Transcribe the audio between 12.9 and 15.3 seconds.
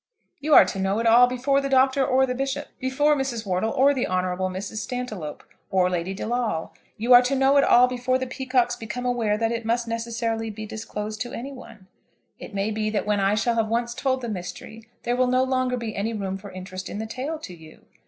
when I shall have once told the mystery there will